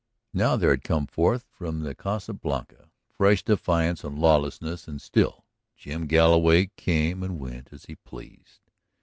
[0.33, 5.45] Now there had come forth from the Casa Blanca fresh defiance and lawlessness and still
[5.77, 8.71] Jim Galloway came and went as he pleased.